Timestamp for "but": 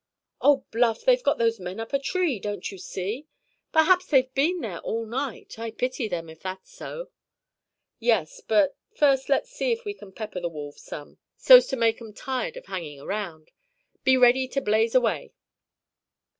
8.47-8.75